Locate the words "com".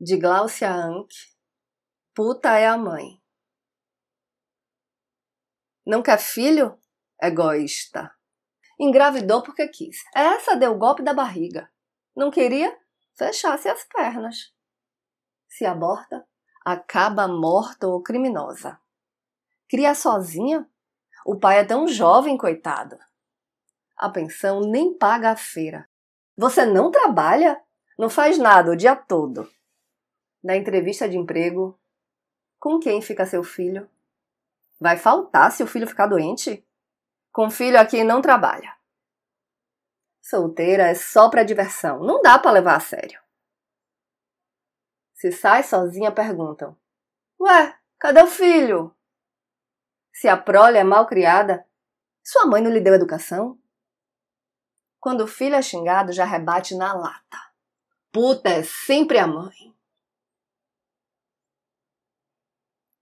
32.58-32.78, 37.32-37.50